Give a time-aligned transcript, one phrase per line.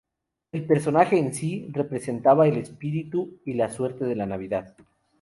[0.51, 4.75] El personaje en sí representaba el espíritu y la suerte de la Navidad.